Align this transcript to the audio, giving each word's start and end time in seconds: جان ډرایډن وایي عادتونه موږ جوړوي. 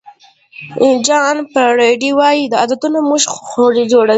جان 1.07 1.35
ډرایډن 1.53 2.13
وایي 2.19 2.43
عادتونه 2.59 2.99
موږ 3.09 3.23
جوړوي. 3.91 4.09